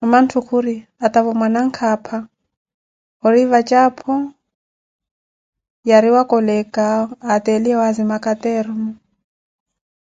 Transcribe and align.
Mamanthu 0.00 0.38
khuri, 0.46 0.76
atavo 1.06 1.30
mwananka 1.38 1.82
âpha 1.94 2.18
ori 3.26 3.42
vatje 3.50 3.76
aphô, 3.86 4.14
yariwa 5.88 6.22
colecawo 6.30 7.04
ateliye 7.34 7.74
waazima 7.80 8.16
caternu. 8.24 8.88